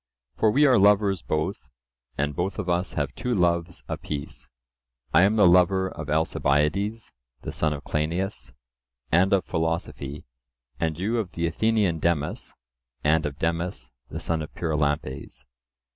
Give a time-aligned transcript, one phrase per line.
[0.35, 1.69] For we are lovers both,
[2.17, 7.11] and both of us have two loves apiece:—I am the lover of Alcibiades,
[7.43, 8.51] the son of Cleinias,
[9.11, 10.25] and of philosophy;
[10.79, 12.55] and you of the Athenian Demus,
[13.03, 15.45] and of Demus the son of Pyrilampes.